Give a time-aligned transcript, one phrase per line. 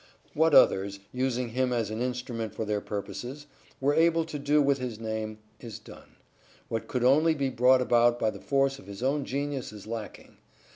[0.33, 3.45] What others, using him as an instrument of their purposes,
[3.79, 6.15] were able to do with his name, is done;
[6.69, 10.37] what could only be brought about by the force of his own genius is lacking.